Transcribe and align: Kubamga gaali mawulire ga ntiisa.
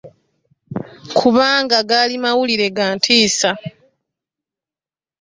Kubamga 1.17 1.77
gaali 1.89 2.15
mawulire 2.23 2.67
ga 2.77 2.87
ntiisa. 2.95 3.51